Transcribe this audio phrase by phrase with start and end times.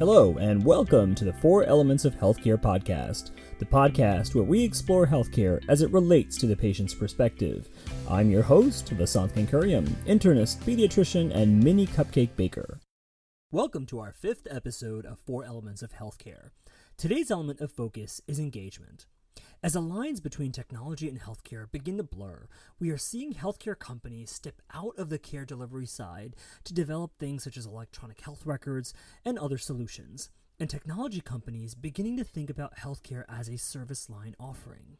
[0.00, 5.06] Hello, and welcome to the Four Elements of Healthcare podcast, the podcast where we explore
[5.06, 7.68] healthcare as it relates to the patient's perspective.
[8.08, 12.80] I'm your host, Vasant Kankuriam, internist, pediatrician, and mini cupcake baker.
[13.52, 16.52] Welcome to our fifth episode of Four Elements of Healthcare.
[16.96, 19.04] Today's element of focus is engagement.
[19.62, 24.30] As the lines between technology and healthcare begin to blur, we are seeing healthcare companies
[24.30, 26.34] step out of the care delivery side
[26.64, 32.16] to develop things such as electronic health records and other solutions, and technology companies beginning
[32.16, 34.96] to think about healthcare as a service line offering.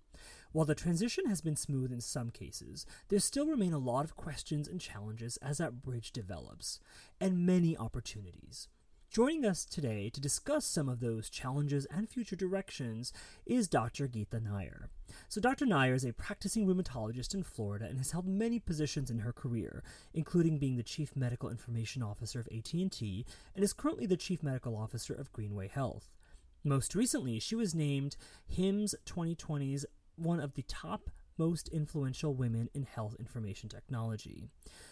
[0.52, 4.14] While the transition has been smooth in some cases, there still remain a lot of
[4.14, 6.80] questions and challenges as that bridge develops,
[7.18, 8.68] and many opportunities.
[9.10, 13.12] Joining us today to discuss some of those challenges and future directions
[13.44, 14.06] is Dr.
[14.06, 14.84] Geeta Nayyar.
[15.28, 15.66] So Dr.
[15.66, 19.82] Nayyar is a practicing rheumatologist in Florida and has held many positions in her career,
[20.14, 24.76] including being the Chief Medical Information Officer of AT&T and is currently the Chief Medical
[24.76, 26.14] Officer of Greenway Health.
[26.62, 28.16] Most recently, she was named
[28.56, 34.50] HIMSS 2020's one of the top most influential women in health information technology.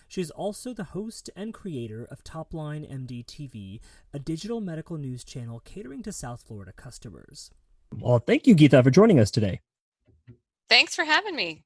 [0.08, 3.80] She is also the host and creator of Topline MD TV,
[4.14, 7.50] a digital medical news channel catering to South Florida customers.
[7.94, 9.60] Well, thank you, Geeta, for joining us today.
[10.70, 11.64] Thanks for having me.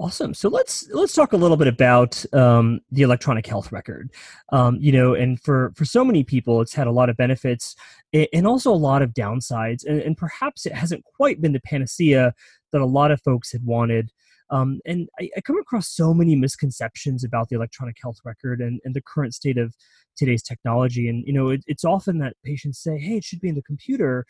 [0.00, 0.32] Awesome.
[0.32, 4.12] So let's let's talk a little bit about um, the electronic health record.
[4.52, 7.74] Um, you know, and for for so many people, it's had a lot of benefits
[8.12, 12.32] and also a lot of downsides, and, and perhaps it hasn't quite been the panacea
[12.72, 14.10] that a lot of folks had wanted.
[14.50, 18.80] Um, and I, I, come across so many misconceptions about the electronic health record and,
[18.82, 19.74] and the current state of
[20.16, 21.06] today's technology.
[21.08, 23.62] And, you know, it, it's often that patients say, hey, it should be in the
[23.62, 24.24] computer.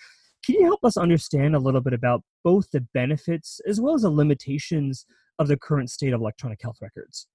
[0.44, 4.02] Can you help us understand a little bit about both the benefits as well as
[4.02, 5.06] the limitations
[5.38, 7.28] of the current state of electronic health records?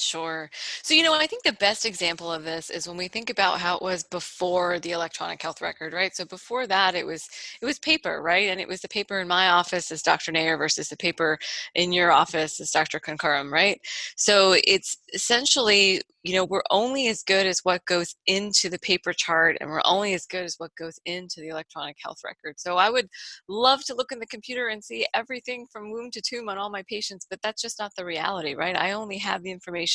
[0.00, 0.50] Sure.
[0.82, 3.60] So, you know, I think the best example of this is when we think about
[3.60, 6.14] how it was before the electronic health record, right?
[6.16, 7.28] So before that it was
[7.60, 8.48] it was paper, right?
[8.48, 10.32] And it was the paper in my office as Dr.
[10.32, 11.38] Nayyar versus the paper
[11.74, 12.98] in your office as Dr.
[12.98, 13.78] Kankuriam, right?
[14.16, 19.12] So it's essentially you know we're only as good as what goes into the paper
[19.12, 22.76] chart and we're only as good as what goes into the electronic health record so
[22.76, 23.08] i would
[23.48, 26.70] love to look in the computer and see everything from womb to tomb on all
[26.70, 29.89] my patients but that's just not the reality right i only have the information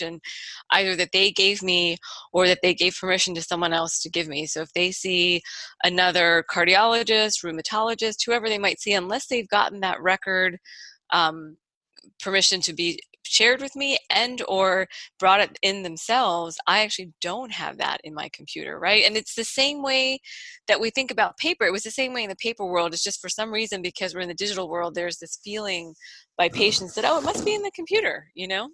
[0.71, 1.97] either that they gave me
[2.33, 4.45] or that they gave permission to someone else to give me.
[4.45, 5.41] So if they see
[5.83, 10.57] another cardiologist rheumatologist whoever they might see unless they've gotten that record
[11.11, 11.57] um,
[12.21, 14.87] permission to be shared with me and or
[15.19, 19.03] brought it in themselves i actually don't have that in my computer right?
[19.05, 20.19] And it's the same way
[20.67, 21.65] that we think about paper.
[21.65, 22.93] It was the same way in the paper world.
[22.93, 25.95] It's just for some reason because we're in the digital world there's this feeling
[26.37, 28.69] by patients that oh it must be in the computer you know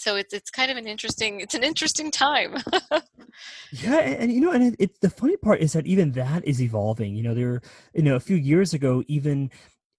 [0.00, 2.56] so it's it's kind of an interesting it's an interesting time.
[3.70, 6.44] Yeah and, and, you know and it, it, the funny part is that even that
[6.44, 7.62] is evolving you know there
[7.94, 9.50] you know a few years ago even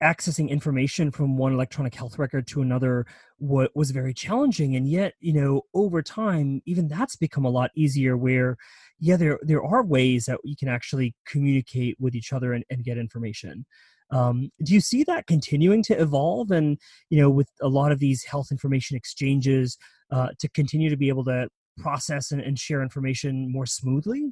[0.03, 3.06] accessing information from one electronic health record to another
[3.38, 7.72] what was very challenging and yet you know over time even that's become a lot
[7.73, 8.57] easier where
[9.01, 12.85] yeah there there are ways that you can actually communicate with each other and, and
[12.85, 13.66] get information
[14.12, 16.78] um, do you see that continuing to evolve and
[17.09, 19.78] you know with a lot of these health information exchanges
[20.12, 24.31] uh, to continue to be able to process and, and share information more smoothly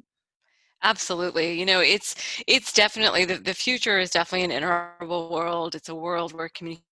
[0.82, 1.58] Absolutely.
[1.60, 2.14] You know, it's
[2.46, 5.74] it's definitely the, the future is definitely an interoperable world.
[5.74, 6.82] It's a world where communication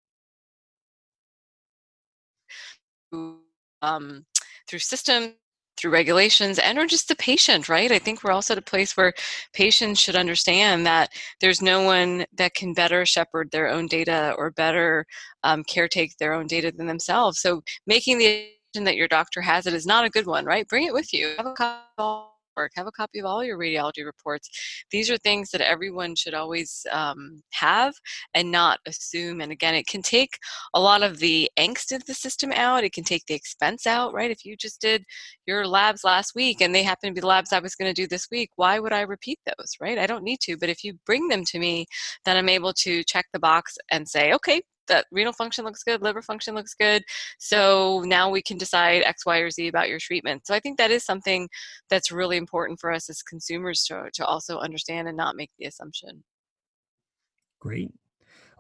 [3.80, 4.26] um,
[4.68, 5.32] through systems
[5.78, 7.92] through regulations and or just the patient right?
[7.92, 9.12] I think we're also at a place where
[9.52, 14.50] patients should understand that there's no one that can better shepherd their own data or
[14.50, 15.06] better
[15.44, 17.40] um, caretake their own data than themselves.
[17.40, 20.68] So making the that your doctor has it is not a good one right?
[20.68, 21.34] Bring it with you.
[21.38, 22.27] Have a call
[22.74, 24.48] have a copy of all your radiology reports.
[24.90, 27.94] These are things that everyone should always um, have
[28.34, 29.40] and not assume.
[29.40, 30.38] And again, it can take
[30.74, 32.84] a lot of the angst of the system out.
[32.84, 34.30] It can take the expense out, right?
[34.30, 35.04] If you just did
[35.46, 38.02] your labs last week and they happen to be the labs I was going to
[38.02, 39.98] do this week, why would I repeat those, right?
[39.98, 40.56] I don't need to.
[40.56, 41.86] But if you bring them to me,
[42.24, 46.02] then I'm able to check the box and say, okay, that renal function looks good,
[46.02, 47.02] liver function looks good.
[47.38, 50.46] So now we can decide X, Y, or Z about your treatment.
[50.46, 51.48] So I think that is something
[51.88, 55.66] that's really important for us as consumers to, to also understand and not make the
[55.66, 56.24] assumption.
[57.60, 57.90] Great.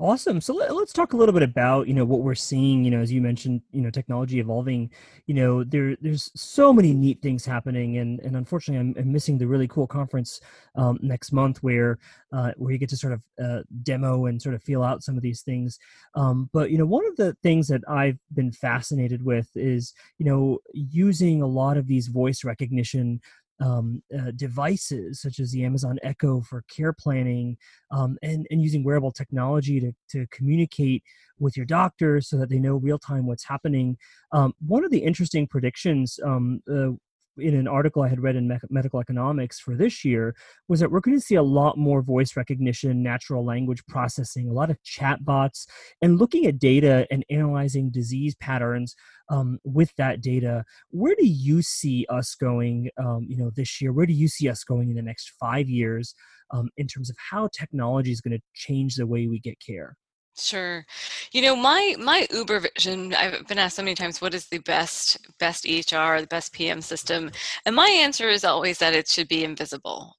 [0.00, 0.40] Awesome.
[0.40, 2.84] So let, us talk a little bit about you know what we're seeing.
[2.84, 4.90] You know, as you mentioned, you know, technology evolving.
[5.26, 9.38] You know, there there's so many neat things happening, and and unfortunately, I'm, I'm missing
[9.38, 10.40] the really cool conference
[10.76, 11.98] um, next month where
[12.32, 15.16] uh, where you get to sort of uh, demo and sort of feel out some
[15.16, 15.80] of these things.
[16.14, 20.26] Um, but you know, one of the things that I've been fascinated with is you
[20.26, 23.20] know using a lot of these voice recognition
[23.60, 27.56] um, uh, devices such as the Amazon Echo for care planning
[27.90, 31.02] um, and, and using wearable technology to, to communicate
[31.38, 33.96] with your doctor so that they know real time what's happening.
[34.32, 36.90] Um, one of the interesting predictions um, uh,
[37.38, 40.34] in an article I had read in Me- Medical Economics for this year
[40.68, 44.52] was that we're going to see a lot more voice recognition, natural language processing, a
[44.52, 45.66] lot of chat bots,
[46.02, 48.94] and looking at data and analyzing disease patterns
[49.30, 50.64] um, with that data.
[50.90, 52.90] Where do you see us going?
[52.98, 53.92] Um, you know, this year.
[53.92, 56.14] Where do you see us going in the next five years
[56.50, 59.96] um, in terms of how technology is going to change the way we get care?
[60.38, 60.86] Sure.
[61.32, 64.58] You know, my my Uber vision, I've been asked so many times, what is the
[64.58, 67.30] best best EHR, the best PM system?
[67.66, 70.16] And my answer is always that it should be invisible.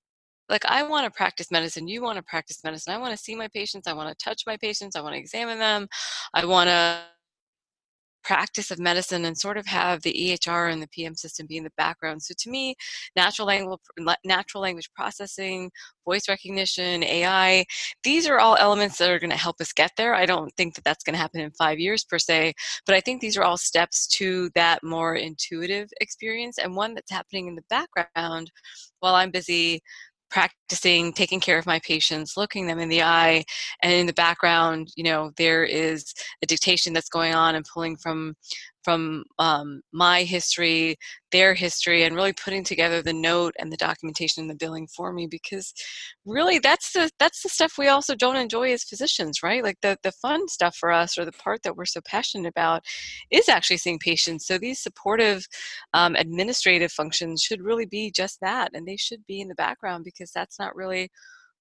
[0.49, 2.93] Like I want to practice medicine, you want to practice medicine.
[2.93, 5.19] I want to see my patients, I want to touch my patients, I want to
[5.19, 5.87] examine them.
[6.33, 6.99] I want to
[8.23, 11.63] practice of medicine and sort of have the EHR and the PM system be in
[11.63, 12.21] the background.
[12.21, 12.75] So to me,
[13.15, 13.79] natural language,
[14.23, 15.71] natural language processing,
[16.05, 17.65] voice recognition, AI,
[18.03, 20.13] these are all elements that are going to help us get there.
[20.13, 22.53] I don't think that that's going to happen in five years per se,
[22.85, 27.11] but I think these are all steps to that more intuitive experience and one that's
[27.11, 28.51] happening in the background
[28.99, 29.81] while I'm busy
[30.29, 33.43] practicing taking care of my patients looking them in the eye
[33.81, 36.13] and in the background you know there is
[36.43, 38.35] a dictation that's going on and pulling from
[38.83, 40.95] from um, my history,
[41.31, 45.13] their history, and really putting together the note and the documentation and the billing for
[45.13, 45.73] me because
[46.25, 49.63] really that's the that's the stuff we also don't enjoy as physicians, right?
[49.63, 52.83] Like the the fun stuff for us or the part that we're so passionate about
[53.31, 54.47] is actually seeing patients.
[54.47, 55.45] So these supportive
[55.93, 60.03] um, administrative functions should really be just that, and they should be in the background
[60.05, 61.09] because that's not really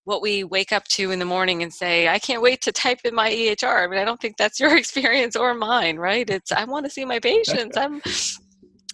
[0.04, 3.00] what we wake up to in the morning and say, I can't wait to type
[3.04, 3.84] in my EHR.
[3.84, 6.28] I mean, I don't think that's your experience or mine, right?
[6.28, 7.76] It's I want to see my patients.
[7.76, 8.00] I'm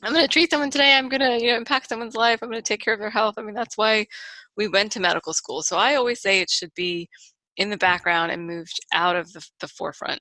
[0.03, 0.95] I'm going to treat someone today.
[0.95, 2.41] I'm going to you know impact someone's life.
[2.43, 3.37] I'm going to take care of their health.
[3.39, 4.06] I mean, that's why
[4.56, 5.62] we went to medical school.
[5.62, 7.09] So I always say it should be
[7.56, 10.21] in the background and moved out of the, the forefront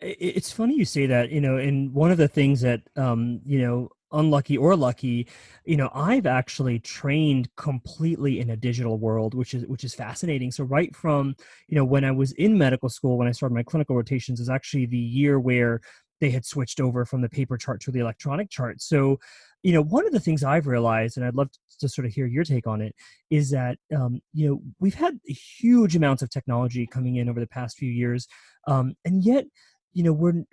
[0.00, 3.60] it's funny you say that you know and one of the things that um you
[3.60, 5.26] know unlucky or lucky
[5.64, 10.50] you know i've actually trained completely in a digital world which is which is fascinating.
[10.50, 11.36] So right from
[11.68, 14.48] you know when i was in medical school when i started my clinical rotations is
[14.48, 15.80] actually the year where
[16.20, 18.80] they had switched over from the paper chart to the electronic chart.
[18.80, 19.18] So
[19.62, 21.50] you know one of the things i've realized and i'd love
[21.80, 22.94] to sort of hear your take on it
[23.30, 27.46] is that um, you know we've had huge amounts of technology coming in over the
[27.46, 28.26] past few years
[28.66, 29.44] um, and yet
[29.92, 30.44] you know we're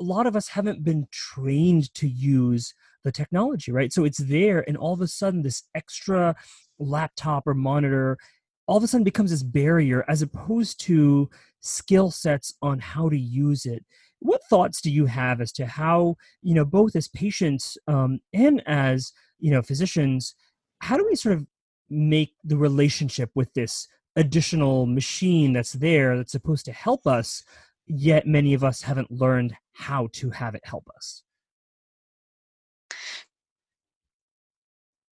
[0.00, 3.92] a lot of us haven't been trained to use the technology, right?
[3.92, 6.34] So it's there, and all of a sudden, this extra
[6.78, 8.18] laptop or monitor
[8.66, 11.28] all of a sudden becomes this barrier as opposed to
[11.60, 13.84] skill sets on how to use it.
[14.20, 18.62] What thoughts do you have as to how, you know, both as patients um, and
[18.66, 20.34] as, you know, physicians,
[20.80, 21.46] how do we sort of
[21.90, 23.86] make the relationship with this
[24.16, 27.44] additional machine that's there that's supposed to help us,
[27.86, 31.22] yet many of us haven't learned how to have it help us?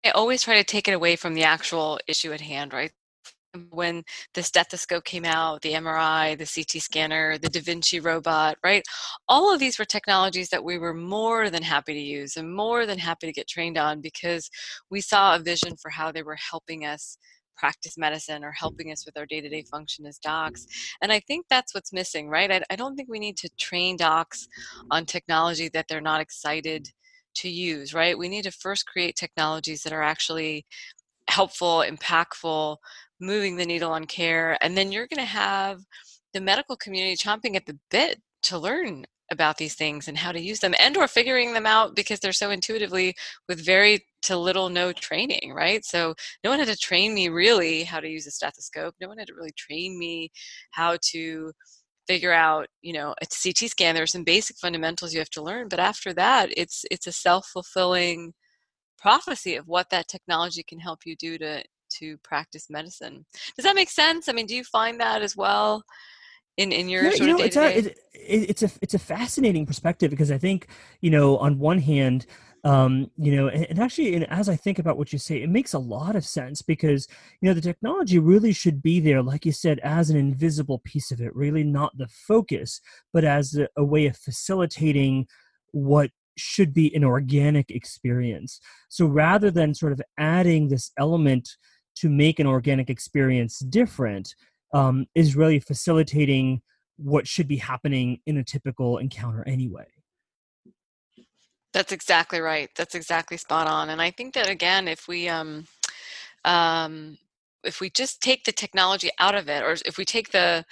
[0.04, 2.92] I always try to take it away from the actual issue at hand, right?
[3.70, 4.02] When
[4.34, 8.84] the stethoscope came out, the MRI, the CT scanner, the Da Vinci robot, right?
[9.28, 12.84] All of these were technologies that we were more than happy to use and more
[12.84, 14.50] than happy to get trained on because
[14.90, 17.16] we saw a vision for how they were helping us
[17.56, 20.66] practice medicine or helping us with our day-to-day function as docs
[21.02, 23.96] and i think that's what's missing right I, I, don't think we need to train
[23.96, 24.48] docs
[24.90, 26.90] on technology that they're not excited
[27.36, 28.18] to use, right?
[28.18, 30.66] We need to first create technologies that are actually
[31.28, 32.76] helpful, impactful,
[33.20, 34.58] moving the needle on care.
[34.62, 35.80] And then you're going to have
[36.32, 40.40] the medical community chomping at the bit to learn about these things and how to
[40.40, 43.14] use them and or figuring them out because they're so intuitively
[43.48, 47.84] with very to little no training right so no one had to train me really
[47.84, 50.30] how to use a stethoscope no one had to really train me
[50.72, 51.50] how to
[52.06, 55.68] figure out you know a ct scan there's some basic fundamentals you have to learn
[55.68, 58.32] but after that it's it's a self-fulfilling
[58.98, 63.24] prophecy of what that technology can help you do to to practice medicine.
[63.56, 64.28] Does that make sense?
[64.28, 65.82] I mean do you find that as well
[66.56, 67.96] in in your yeah, sort you know, it's uh, a, it,
[68.50, 70.68] it's a it's a fascinating perspective because i think
[71.00, 72.26] you know on one hand
[72.64, 75.50] um, you know and, and actually and as i think about what you say it
[75.50, 77.06] makes a lot of sense because
[77.40, 81.10] you know the technology really should be there like you said as an invisible piece
[81.10, 82.80] of it really not the focus
[83.12, 85.26] but as a, a way of facilitating
[85.72, 88.60] what should be an organic experience.
[88.88, 91.48] So rather than sort of adding this element
[91.96, 94.34] to make an organic experience different
[94.72, 96.60] um, is really facilitating
[96.96, 99.86] what should be happening in a typical encounter anyway
[101.74, 102.70] That's exactly right.
[102.76, 103.90] That's exactly spot on.
[103.90, 105.66] And I think that again, if we um,
[106.44, 107.18] um,
[107.64, 110.64] if we just take the technology out of it, or if we take the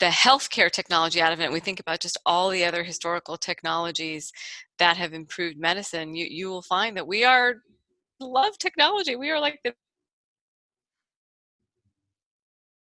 [0.00, 3.36] the healthcare technology out of it, and we think about just all the other historical
[3.38, 4.32] technologies
[4.78, 7.56] that have improved medicine, you you will find that we are
[8.20, 9.16] love technology.
[9.16, 9.74] We are like the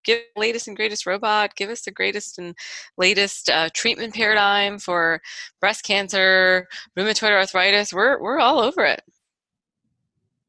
[0.07, 2.55] give latest and greatest robot give us the greatest and
[2.97, 5.21] latest uh, treatment paradigm for
[5.61, 6.67] breast cancer
[6.99, 9.03] rheumatoid arthritis we're we're all over it.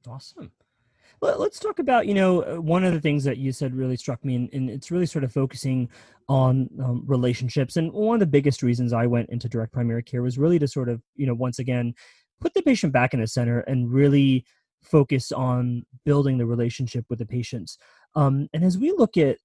[0.08, 0.52] Awesome.
[1.22, 4.24] Let's talk about you know uh, one of the things that you said really struck
[4.24, 5.90] me and, and it's really sort of focusing
[6.30, 10.22] on um, relationships and one of the biggest reasons i went into direct primary care
[10.22, 11.94] was really to sort of you know once again
[12.42, 14.46] put the patient back in the center and really
[14.84, 17.78] focus on building the relationship with the patients.
[18.16, 19.38] Um, and as we look at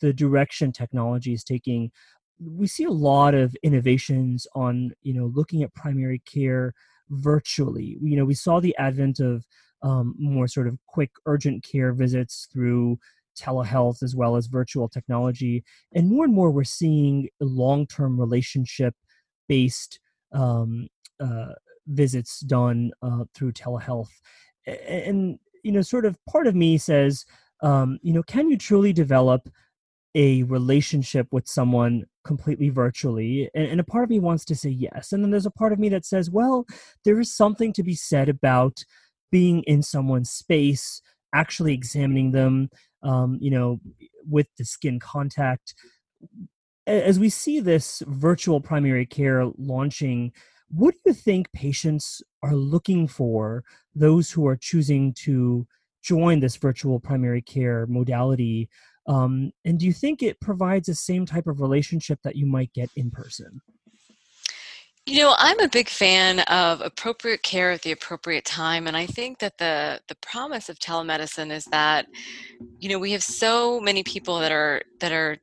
[0.00, 1.90] the direction technology is taking
[2.42, 6.72] we see a lot of innovations on you know looking at primary care
[7.10, 7.98] virtually.
[8.02, 9.44] You know we saw the advent of
[9.82, 12.98] um, more sort of quick urgent care visits through
[13.38, 15.64] telehealth as well as virtual technology.
[15.94, 18.94] And more and more we're seeing long-term relationship
[19.48, 20.00] based
[20.32, 21.52] um, uh,
[21.86, 24.10] visits done uh, through telehealth.
[24.66, 27.24] And you know sort of part of me says
[27.62, 29.48] um, you know can you truly develop
[30.14, 34.68] a relationship with someone completely virtually and, and, a part of me wants to say
[34.68, 35.12] yes.
[35.12, 36.66] And then there's a part of me that says well
[37.04, 38.84] there is something to be said about
[39.30, 41.00] being in someone's space
[41.34, 42.68] actually examining them
[43.02, 43.80] um, you know
[44.28, 45.74] with the skin contact.
[46.86, 50.32] As we see this virtual primary care launching
[50.72, 53.64] what do you think patients are looking for
[53.94, 55.66] those who are choosing to
[56.02, 58.68] join this virtual primary care modality
[59.10, 62.72] um, and do you think it provides the same type of relationship that you might
[62.72, 63.60] get in person?
[65.04, 69.06] You know, I'm a big fan of appropriate care at the appropriate time, and I
[69.06, 72.06] think that the the promise of telemedicine is that,
[72.78, 75.38] you know, we have so many people that are that are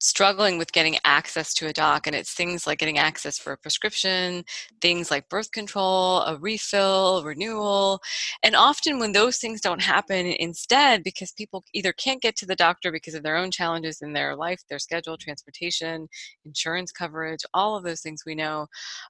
[0.00, 3.56] struggling with getting access to a doc and it's things like getting access for a
[3.58, 4.42] prescription
[4.80, 8.00] things like birth control a refill renewal
[8.42, 12.56] and often when those things don't happen instead because people either can't get to the
[12.56, 16.08] doctor because of their own challenges in their life their schedule transportation
[16.46, 18.66] insurance coverage all of those things we know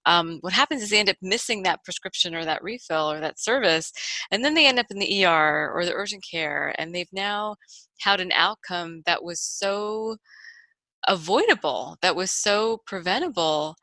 [0.06, 3.38] um, what happens is they end up missing that prescription or that refill or that
[3.38, 3.92] service
[4.32, 7.54] and then they end up in the er or the urgent care and they've now
[8.00, 10.16] had an outcome that was so
[11.08, 13.76] avoidable that was so preventable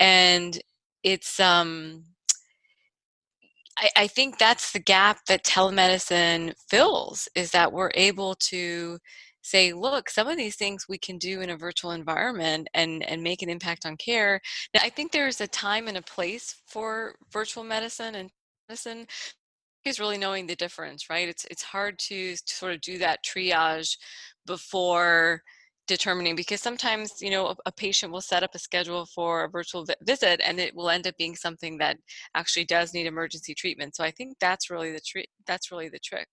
[0.00, 0.60] and
[1.02, 2.04] it's um
[3.78, 8.98] I, I think that's the gap that telemedicine fills is that we're able to
[9.42, 13.22] say look some of these things we can do in a virtual environment and and
[13.22, 14.40] make an impact on care.
[14.74, 18.30] Now i think there's a time and a place for virtual medicine and
[18.68, 19.06] medicine.
[19.84, 21.28] Is really knowing the difference right?
[21.28, 23.98] It's it's hard to, to sort of do that triage
[24.46, 25.42] before
[25.86, 29.48] determining because sometimes you know a, a, patient will set up a schedule for a
[29.48, 31.98] virtual vi- visit and it will end up being something that
[32.34, 35.98] actually does need emergency treatment so i think that's really the trick that's really the
[35.98, 36.28] trick.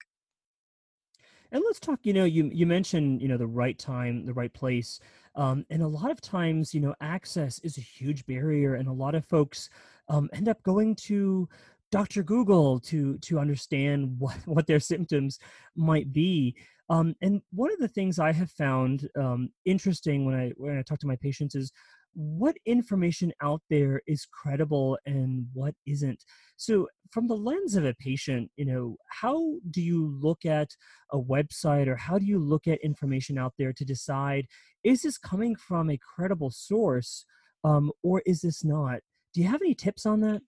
[1.53, 4.53] And let's talk you know you you mentioned you know the right time the right
[4.53, 4.99] place
[5.35, 8.93] um, and a lot of times you know access is a huge barrier and a
[8.93, 9.69] lot of folks
[10.07, 11.49] um, end up going to
[11.91, 15.39] dr google to to understand what what their symptoms
[15.75, 16.55] might be
[16.91, 20.81] um, and one of the things I have found um, interesting when I when I
[20.81, 21.71] talk to my patients is
[22.13, 26.23] what information out there is credible and what isn't.
[26.57, 30.69] So, from the lens of a patient, you know, how do you look at
[31.11, 34.47] a website or how do you look at information out there to decide
[34.83, 37.25] is this coming from a credible source
[37.63, 38.99] um, or is this not?
[39.33, 40.41] Do you have any tips on that?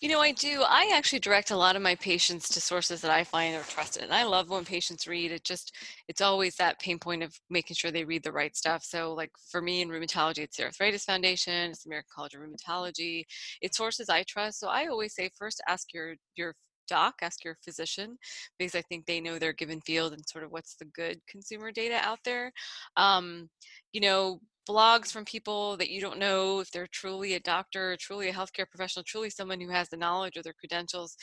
[0.00, 0.62] You know, I do.
[0.66, 4.02] I actually direct a lot of my patients to sources that I find are trusted.
[4.04, 5.32] And I love when patients read.
[5.32, 5.74] It just,
[6.08, 8.84] it's always that pain point of making sure they read the right stuff.
[8.84, 12.40] So, like for me in rheumatology, it's the Arthritis Foundation, it's the American College of
[12.42, 13.24] Rheumatology.
[13.62, 14.60] It's sources I trust.
[14.60, 16.54] So I always say first ask your your
[16.88, 18.16] doc, ask your physician,
[18.58, 21.72] because I think they know their given field and sort of what's the good consumer
[21.72, 22.52] data out there.
[22.96, 23.48] Um,
[23.92, 28.28] you know, blogs from people that you don't know if they're truly a doctor, truly
[28.28, 31.16] a healthcare professional, truly someone who has the knowledge or their credentials.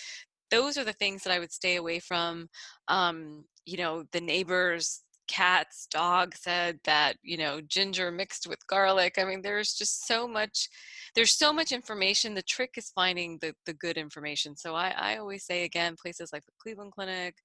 [0.51, 2.47] Those are the things that I would stay away from.
[2.87, 9.15] Um, you know, the neighbor's cat's dog said that you know ginger mixed with garlic
[9.17, 10.67] i mean there's just so much
[11.15, 15.17] there's so much information the trick is finding the, the good information so I, I
[15.17, 17.35] always say again places like the cleveland clinic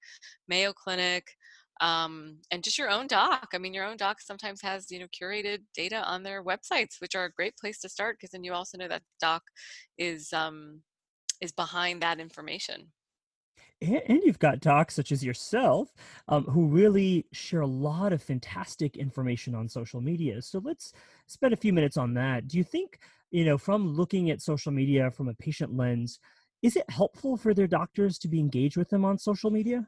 [0.49, 1.37] mayo clinic
[1.81, 3.49] um, and just your own doc.
[3.55, 7.15] I mean, your own doc sometimes has you know curated data on their websites, which
[7.15, 9.43] are a great place to start because then you also know that doc
[9.97, 10.83] is um,
[11.41, 12.93] is behind that information.
[13.81, 15.95] And you've got docs such as yourself
[16.27, 20.43] um, who really share a lot of fantastic information on social media.
[20.43, 20.93] So let's
[21.29, 22.49] spend a few minutes on that.
[22.49, 22.99] Do you think
[23.31, 26.19] you know from looking at social media from a patient lens
[26.63, 29.87] is it helpful for their doctors to be engaged with them on social media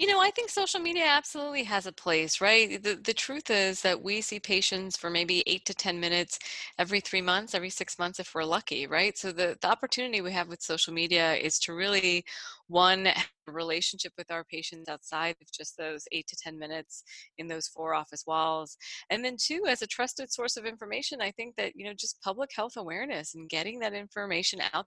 [0.00, 2.82] you know, I think social media absolutely has a place, right?
[2.82, 6.38] The, the truth is that we see patients for maybe eight to 10 minutes
[6.78, 9.18] every three months, every six months if we're lucky, right?
[9.18, 12.24] So the, the opportunity we have with social media is to really,
[12.66, 13.08] one,
[13.46, 17.02] relationship with our patients outside of just those eight to 10 minutes
[17.36, 18.78] in those four office walls.
[19.10, 22.22] And then two, as a trusted source of information, I think that, you know, just
[22.22, 24.86] public health awareness and getting that information out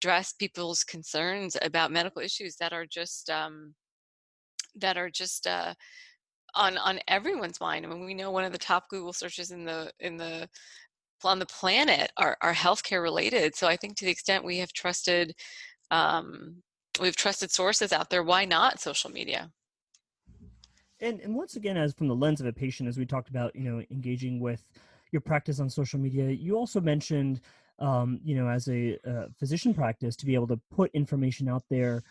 [0.00, 3.74] address people's concerns about medical issues that are just um,
[4.76, 5.74] that are just uh,
[6.54, 7.84] on on everyone's mind.
[7.84, 10.48] I mean, we know one of the top Google searches in the in the
[11.24, 13.56] on the planet are are healthcare related.
[13.56, 15.34] So I think to the extent we have trusted
[15.90, 16.62] um,
[17.00, 19.50] we have trusted sources out there, why not social media?
[21.00, 23.54] And and once again, as from the lens of a patient, as we talked about,
[23.54, 24.64] you know, engaging with
[25.10, 27.40] your practice on social media, you also mentioned
[27.78, 31.62] um, you know, as a, a physician practice to be able to put information out
[31.70, 32.02] there.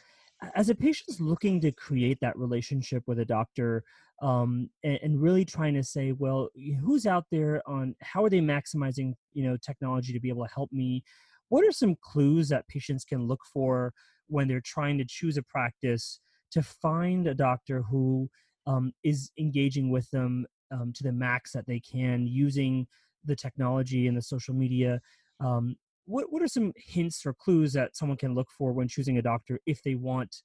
[0.55, 3.83] As a patient's looking to create that relationship with a doctor
[4.21, 6.49] um, and, and, really trying to say well
[6.81, 10.53] who's out there on how are they maximizing you know technology to be able to
[10.53, 11.03] help me?
[11.49, 13.93] What are some clues that patients can look for
[14.27, 16.19] when they're trying to choose a practice
[16.51, 18.29] to find a doctor who
[18.65, 22.87] um, is engaging with them um, to the max that they can using
[23.25, 24.99] the technology and the social media
[25.39, 25.75] um,
[26.05, 29.21] what what are some hints or clues that someone can look for when choosing a
[29.21, 30.35] doctor if they want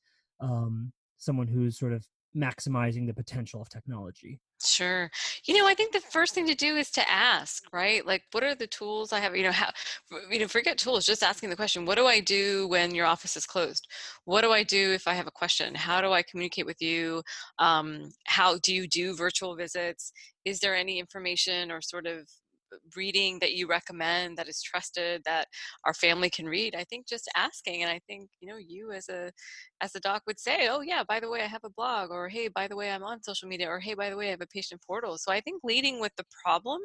[0.40, 2.06] um, someone who's sort of
[2.36, 4.40] maximizing the potential of technology?
[4.64, 5.10] Sure.
[5.44, 8.06] You know, I think the first thing to do is to ask, right?
[8.06, 9.34] Like, what are the tools I have?
[9.36, 9.70] You know, how,
[10.30, 13.36] you know, forget tools, just asking the question, what do I do when your office
[13.36, 13.88] is closed?
[14.24, 15.74] What do I do if I have a question?
[15.74, 17.22] How do I communicate with you?
[17.58, 20.12] Um, how do you do virtual visits?
[20.44, 22.28] Is there any information or sort of
[22.96, 25.46] reading that you recommend that is trusted that
[25.84, 29.08] our family can read i think just asking and i think you know you as
[29.08, 29.30] a
[29.80, 32.28] as a doc would say oh yeah by the way i have a blog or
[32.28, 34.40] hey by the way i'm on social media or hey by the way i have
[34.40, 35.18] a patient portal.
[35.18, 36.80] So i think leading with the problem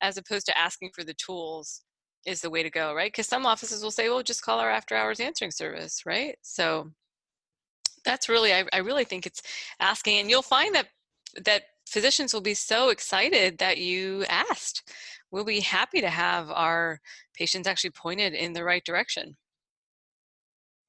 [0.00, 1.82] as opposed to asking for the tools
[2.26, 3.12] is the way to go right?
[3.12, 6.36] Because some offices will say well just call our after hours answering service right?
[6.42, 6.90] So
[8.04, 9.42] that's really I, I really think it's
[9.80, 10.88] asking and you'll find that
[11.44, 14.92] that physicians will be so excited that you asked.
[15.30, 17.00] We'll be happy to have our
[17.34, 19.36] patients actually pointed in the right direction.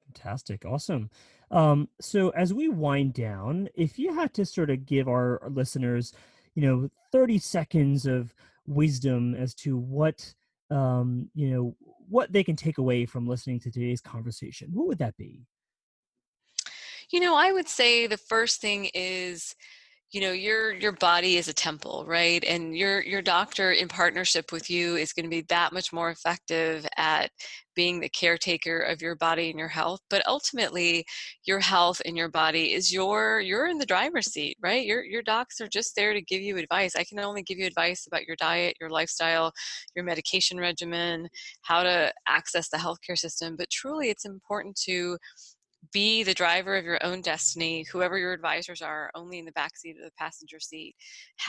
[0.06, 0.64] Fantastic.
[0.64, 1.10] Awesome.
[1.50, 6.12] Um, so as we wind down, if you had to sort of give our, listeners,
[6.54, 8.34] you know, 30 seconds of
[8.66, 10.34] wisdom as to what
[10.70, 11.76] um, you know,
[12.08, 15.46] what they can take away from listening to today's conversation, what would that be?
[17.10, 19.54] You know, I would say the first thing is
[20.10, 22.42] you know your your body is a temple right?
[22.44, 26.10] And your your doctor in partnership with you is going to be that much more
[26.10, 27.30] effective at
[27.74, 30.00] being the caretaker of your body and your health.
[30.10, 31.04] But ultimately
[31.46, 34.86] your health and your body is your you're in the driver's seat right?
[34.86, 36.96] Your your docs are just there to give you advice.
[36.96, 39.52] I can only give you advice about your diet your lifestyle
[39.94, 41.28] your medication regimen
[41.62, 43.56] how to access the healthcare system.
[43.58, 45.18] But truly it's important to
[45.92, 49.76] be the driver of your own destiny whoever your advisors are only in the back
[49.76, 50.94] seat of the passenger seat.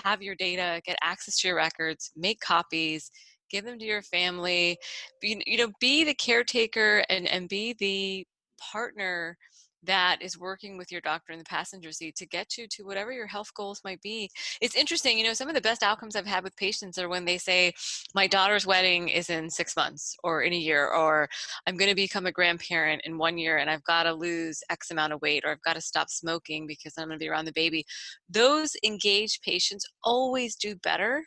[0.04, 3.12] Have your data get access to your records make copies
[3.50, 4.78] give them to your family.
[5.22, 8.26] Be, you know be the caretaker and and be the
[8.60, 9.38] partner
[9.84, 13.12] that is working with your doctor in the passenger seat to get you to whatever
[13.12, 14.30] your health goals might be.
[14.62, 17.26] It's interesting, you know, some of the best outcomes I've had with patients are when
[17.26, 17.74] they say,
[18.14, 21.30] My daughter's wedding is in six months or in a year, or
[21.66, 24.92] I'm going to become a grandparent in one year and I've got to lose X
[24.92, 27.46] amount of weight, or I've got to stop smoking because I'm going to be around
[27.46, 27.86] the baby.
[28.30, 31.24] Those engaged patients always do better.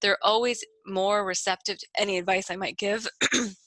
[0.00, 3.06] They're always more receptive to any advice I might give.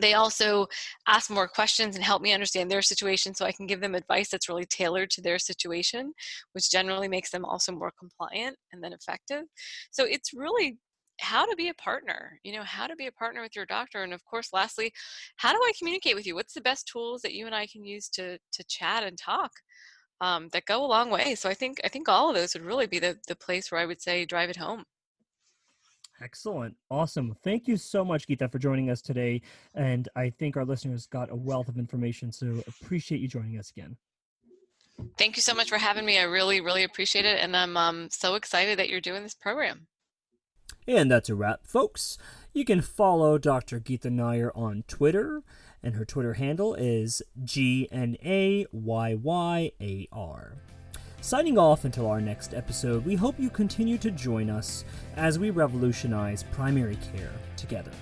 [0.00, 0.66] they also
[1.06, 4.30] ask more questions and help me understand their situation so I can give them advice
[4.30, 6.12] that's really tailored to their situation,
[6.52, 9.44] which generally makes them also more compliant and then effective.
[9.90, 10.78] So it's really
[11.20, 14.02] how to be a partner, you know, how to be a partner with your doctor.
[14.02, 14.92] And of course, lastly,
[15.36, 16.34] how do I communicate with you?
[16.34, 19.50] What's the best tools that you and I can use to to chat and talk?
[20.20, 21.34] Um, that go a long way.
[21.34, 23.80] So I think I think all of those would really be the the place where
[23.80, 24.84] I would say drive it home.
[26.22, 26.76] Excellent.
[26.88, 27.34] Awesome.
[27.42, 29.42] Thank you so much, Geeta, for joining us today.
[29.74, 32.30] And I think our listeners got a wealth of information.
[32.30, 33.96] So appreciate you joining us again.
[35.18, 36.18] Thank you so much for having me.
[36.18, 37.40] I really, really appreciate it.
[37.40, 39.88] And I'm um, so excited that you're doing this program.
[40.86, 42.18] And that's a wrap, folks.
[42.52, 43.80] You can follow Dr.
[43.80, 45.42] Geeta Nayyar on Twitter,
[45.82, 50.56] and her Twitter handle is G N A Y Y A R.
[51.22, 55.50] Signing off until our next episode, we hope you continue to join us as we
[55.50, 57.92] revolutionize primary care together.